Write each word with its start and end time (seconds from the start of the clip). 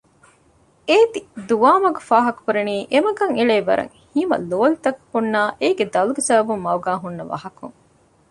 އޭތި 0.89 1.19
ދުވާމަގު 1.47 2.01
ފާހަކަކުރަނީ 2.09 2.75
އެމަގަށް 2.93 3.35
އެޅޭ 3.37 3.57
ވަރަށް 3.67 3.93
ހިމަލޯލިތަކަކުންނާ 4.13 5.39
އޭގެ 5.61 5.85
ދަލުގެ 5.93 6.21
ސަބަބުން 6.27 6.63
މަގުގައި 6.65 6.99
ހުންނަ 7.03 7.23
ވަހަކުން 7.31 7.75